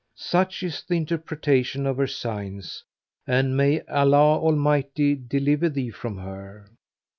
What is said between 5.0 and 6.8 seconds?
deliver thee from her!"